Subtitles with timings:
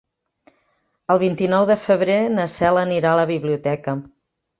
[1.15, 3.95] El vint-i-nou de febrer na Cel anirà a la biblioteca.